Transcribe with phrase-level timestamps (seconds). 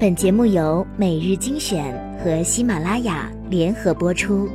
[0.00, 4.48] 本节目由每日精选和喜马拉雅联合播出。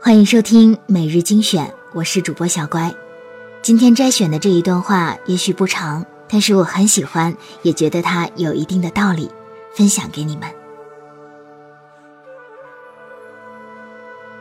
[0.00, 2.90] 欢迎收听每日精选，我是主播小乖。
[3.60, 9.30] 今天摘选的这一段话也许不长，但是我很喜欢，也觉得它有一定的道理，
[9.74, 10.48] 分享给你们。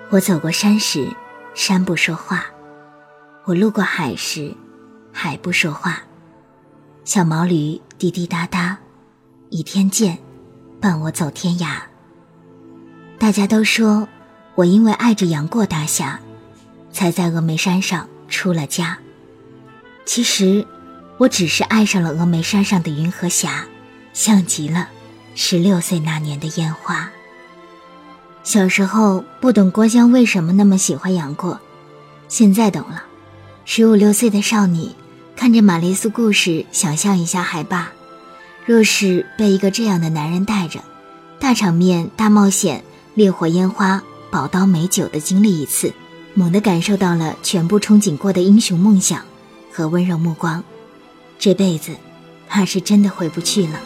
[0.09, 1.05] 我走过山时，
[1.53, 2.37] 山不说话；
[3.45, 4.55] 我路过海时，
[5.11, 6.03] 海不说话。
[7.03, 8.77] 小毛驴滴滴答答，
[9.49, 10.19] 倚天剑，
[10.79, 11.81] 伴我走天涯。
[13.17, 14.07] 大家都说。
[14.53, 16.19] 我因为爱着杨过大侠，
[16.91, 18.99] 才在峨眉山上出了家。
[20.05, 20.67] 其实，
[21.17, 23.65] 我只是爱上了峨眉山上的云和霞，
[24.11, 24.89] 像极了
[25.35, 27.09] 十六岁那年的烟花。
[28.43, 31.57] 小时候不懂郭襄为什么那么喜欢杨过，
[32.27, 33.05] 现在懂了。
[33.63, 34.89] 十五六岁的少女
[35.35, 37.91] 看着玛丽苏故事，想象一下还罢。
[38.65, 40.79] 若是被一个这样的男人带着，
[41.39, 44.01] 大场面、大冒险、烈火烟花。
[44.31, 45.93] 宝刀美酒的经历一次，
[46.35, 49.25] 猛地感受到了全部憧憬过的英雄梦想
[49.73, 50.63] 和温柔目光，
[51.37, 51.97] 这辈子
[52.47, 53.77] 怕是真的回不去了。